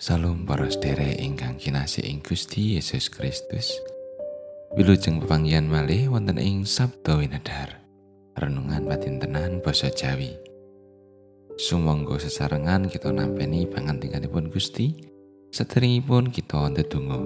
[0.00, 3.76] Salam para sedherek ingkang kinasih ing Gusti Yesus Kristus.
[4.72, 7.84] Wilujeng pepanggihan malih wonten ing Sabda Winedhar.
[8.32, 10.40] Renungan batin tenan basa Jawi.
[11.60, 14.96] Sumangga sesarengan kita nampeni pangantinganipun Gusti,
[15.52, 17.20] sederengipun kita ndedonga.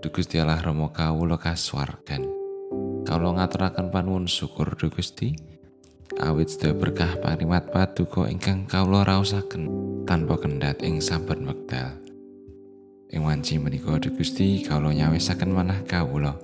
[0.00, 2.32] Duh Gusti Allah Rama kawula kasuwargan.
[3.04, 5.51] Kawula ngaturaken panuwun syukur Duh Gusti.
[6.22, 9.66] Awit sedaya berkah pangrimat paduka ingkang kawula raosaken
[10.06, 11.98] tanpa kendhat ing saben wekdal.
[13.10, 16.38] Ing wanci menika Gusti kawula nyawisaken manah kawula.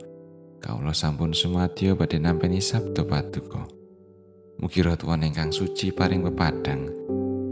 [0.59, 3.63] Kawula sampun sumadyo badhe nampi sabda paduka.
[4.59, 6.91] Mugi Tuhan ingkang suci paring pepadang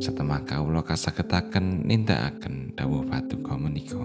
[0.03, 4.03] setemah kawula kasagetaken nindakaken dawuh paduka menika.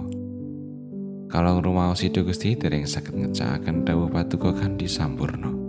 [1.32, 5.61] Kalau rumaosi Gusti dereng saged ngecakaken dawuh paduka kanthi sampurna.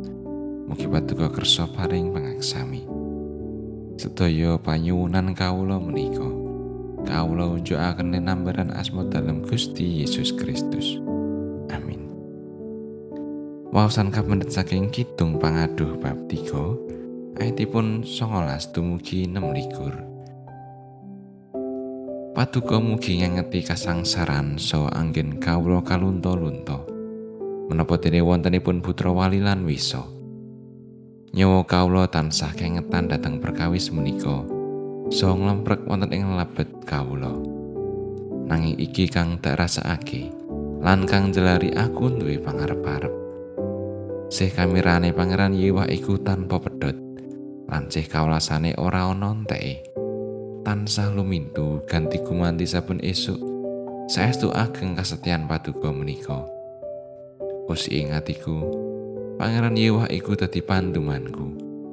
[0.73, 2.89] Mugi paduka kersa paring pangaksami.
[4.01, 6.25] Sedaya panyuwunan kawula menika.
[7.05, 10.97] Kawula unjukaken linambaran asma dalam Gusti Yesus Kristus.
[11.77, 12.09] Amin.
[13.69, 19.93] Wawasan kapendet saking Kidung Pangaduh bab 3 ayatipun 19 dumugi 6 likur.
[22.33, 26.89] Paduka mugi ngengeti kasangsaran so anggen kawula kalunto-lunto.
[27.69, 30.22] Menapa dene wontenipun putra wali lan wisa.
[31.33, 34.45] Nyawa kawula tansah kengetan dateng perkawis menika.
[35.09, 37.33] So nglemprek wonten ing lebet kawula.
[38.53, 40.29] Nanging iki kang tak rasakake
[40.85, 43.15] lan kang jelari aku duwe pangarep-arep.
[44.29, 47.01] Sih kamirane pangeran Yewah iku tanpa pedhot.
[47.65, 49.89] Lan sih kawlasane ora ana enteke.
[50.69, 53.41] Tansah lumintu ganti gumanti saben esuk.
[54.05, 56.45] Saestu ageng kasetyan paduka menika.
[57.73, 58.69] Us ing atiku,
[59.41, 61.47] Pangeran Yewah iku dadi pandumanku,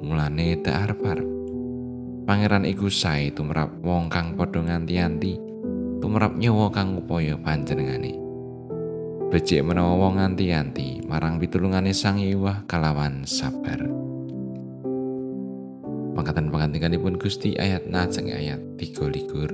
[0.04, 1.28] mulane tak arep-arep.
[2.28, 5.40] Pangeran iku sae tumrap wong kang padha nganti-anti,
[6.04, 8.12] tumrap nyawa kang upaya panjenengane.
[9.32, 13.88] Becik menawa wong nganti-anti marang pitulungane Sang Yewah kalawan sabar.
[16.12, 19.48] Pangkatan pangantikanipun Gusti ayat najeng ayat 3 likur.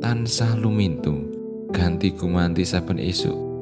[0.00, 1.28] Tansah lumintu
[1.76, 3.53] ganti gumanti saben esuk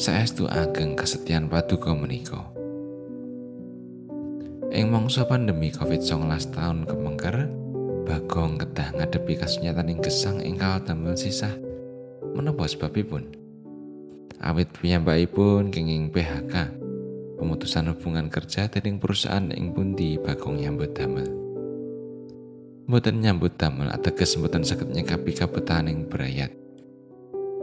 [0.00, 2.40] saestu ageng kesetian paduka menika.
[4.72, 7.52] Ing mangsa pandemi COVID-19 tahun kemengker,
[8.08, 11.52] Bagong kedah ngadepi kasunyatan ing gesang kawal damel sisah.
[12.32, 13.28] Menapa sebabipun?
[14.40, 16.80] Awit piyambakipun kenging PHK,
[17.36, 21.28] pemutusan hubungan kerja dening perusahaan ing pundi Bagong nyambut damel.
[22.88, 26.59] Mboten nyambut damel ateges mboten saged nyekapi kabetahaning berayat.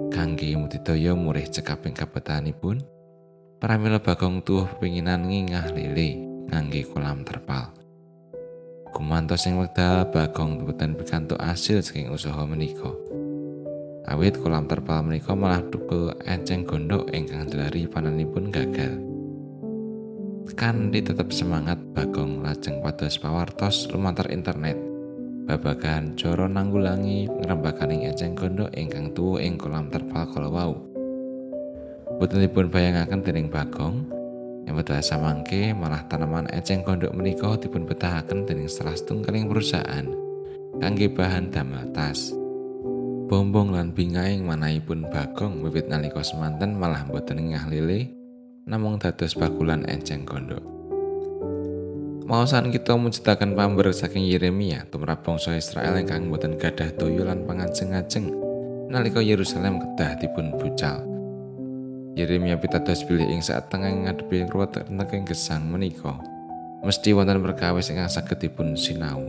[0.09, 2.79] Kangge mudidaya murih cekaping kabetanipun
[3.57, 7.73] pramila bagong tuh penginan ngingah lele ngangge kolam terpal.
[8.95, 12.89] Kumantos sing wekdal bagong boten pikantuk asil saking usaha menika.
[14.07, 18.95] Awit kolam terpal menika malah tukul enceng gondok ingkang jelari pananipun gagal.
[20.55, 24.86] Kandi tetap semangat bagong lajeng pados pawartos lumantar internet
[25.47, 30.75] babagan coro nanggulangi ngrembakaning enceng gondo ingkang tuwa ing kolam terpal kala wau.
[32.19, 34.03] Botenipun bayangaken dening Bagong,
[34.67, 40.03] yang betul samangke malah tanaman enceng gondok menika dipun betahaken dening salah setunggaling perusahaan
[40.83, 42.35] kangge bahan damel tas.
[43.31, 48.11] Bombong lan bingaing manahipun Bagong wiwit nalika semanten malah boten ngah lele
[48.67, 50.76] namung dados bakulan enceng gondok.
[52.27, 58.27] Maosan kita menciptakan pamber saking Yeremia tumrap bangsa Israel ingkang boten gadah toyo lan pangajeng-ajeng
[58.91, 61.07] nalika Yerusalem kedah dipun bucal.
[62.19, 66.19] Yeremia pitados pilih ing saat tengah ngadepi ruwet neking gesang menika.
[66.83, 69.23] Mesti wonten perkawis ingkang saged dipun sinau.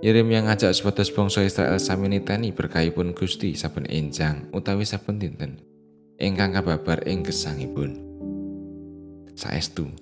[0.00, 5.60] Yeremia ngajak sebatas bangsa Israel sami niteni berkahipun Gusti saben enjang utawi saben dinten
[6.16, 8.00] ingkang kababar ing gesangipun.
[9.36, 9.92] Saestu,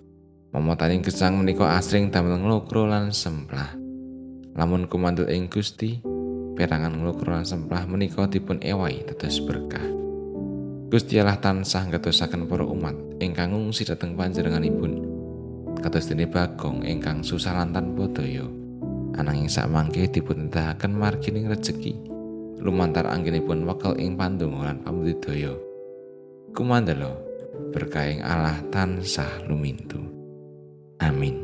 [0.53, 3.73] Momotaning gesang menika asring damel nglokro lan semplah.
[4.53, 5.97] Lamun kumandel ing Gusti,
[6.53, 9.81] perangan nglokro lan semplah menika dipun ewahi dados berkah.
[10.93, 12.93] Gusti Allah tansah ngatosaken para umat
[13.25, 14.93] ingkang ngungsi dhateng panjenenganipun.
[15.81, 18.45] Kados dene Bagong ingkang susah lan tanpa daya.
[19.17, 21.97] Ananging sakmangke dipun nedahaken margining rejeki
[22.61, 25.57] lumantar anggenipun wekal ing pandonga lan pamudidaya.
[26.53, 27.17] Kumandelo
[27.73, 30.22] berkahing Allah tansah lumintu.
[31.03, 31.35] Amin.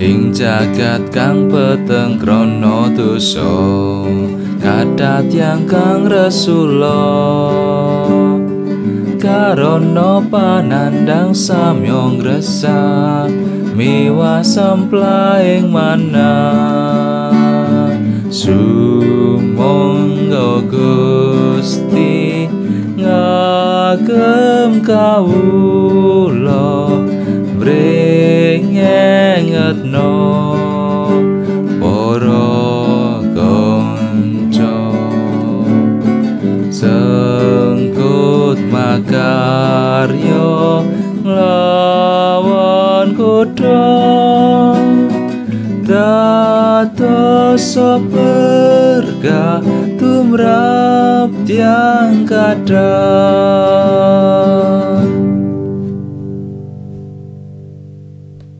[0.00, 3.44] Ing jagat kang peteng krana dosa
[4.64, 7.00] kadat yang kang resula
[9.20, 13.28] karono panandang samyong gresa
[13.76, 16.32] miwa semplaing mana.
[18.32, 22.48] Sumangga Gusti
[22.96, 26.88] ngagem kawula
[27.60, 30.16] brengengetno
[30.56, 30.59] para
[47.60, 49.60] rasa berkah
[50.00, 52.80] tumrap tiang kadang